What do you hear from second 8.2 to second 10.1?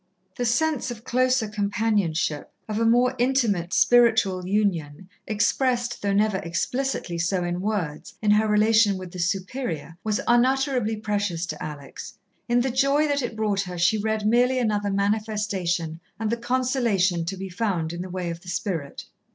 her relation with the Superior,